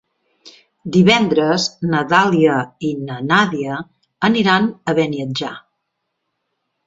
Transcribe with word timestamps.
Divendres 0.93 1.65
na 1.91 1.99
Dàlia 2.13 2.55
i 2.89 2.89
na 3.09 3.19
Nàdia 3.27 3.77
aniran 4.29 4.65
a 4.93 4.97
Beniatjar. 5.01 5.53